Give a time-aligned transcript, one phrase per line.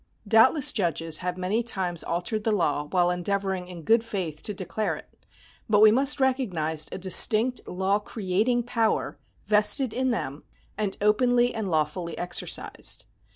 [0.27, 4.95] Doubtless judges have many times altered the law while endeavouring in good faith to declare
[4.95, 5.15] it.
[5.69, 10.43] But we must recognise a distinct law creating power vested in them
[10.75, 13.05] and openly and lawfully exercised.